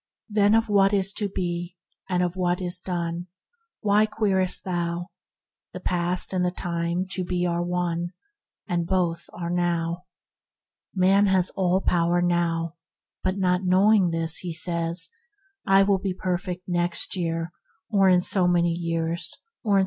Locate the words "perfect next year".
16.15-17.51